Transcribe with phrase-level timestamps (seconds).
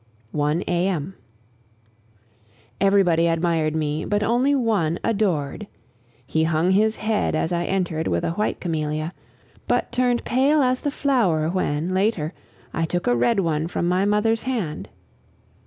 [0.31, 0.87] 1 A.
[0.87, 1.13] M.
[2.81, 5.67] Everybody admired me, but only one adored.
[6.25, 9.13] He hung his head as I entered with a white camellia,
[9.67, 12.33] but turned pale as the flower when, later,
[12.73, 14.89] I took a red one from my mother's hand.